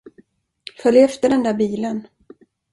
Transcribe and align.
Följ 0.77 0.99
efter 1.01 1.29
den 1.29 1.43
där 1.43 1.53
bilen. 1.53 2.07